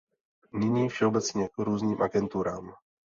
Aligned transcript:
Nyní 0.53 0.89
všeobecně 0.89 1.47
k 1.49 1.57
různým 1.57 2.01
agenturám. 2.01 2.73